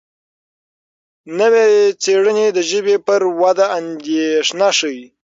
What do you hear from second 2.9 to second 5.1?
پر وده اندېښنه ښيي.